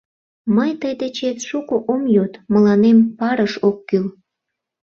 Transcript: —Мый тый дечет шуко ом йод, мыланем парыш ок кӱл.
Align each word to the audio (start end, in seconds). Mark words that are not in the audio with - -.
—Мый 0.55 0.71
тый 0.81 0.93
дечет 0.99 1.37
шуко 1.47 1.75
ом 1.91 2.01
йод, 2.15 2.33
мыланем 2.51 2.97
парыш 3.17 3.53
ок 3.67 3.77
кӱл. 3.87 4.05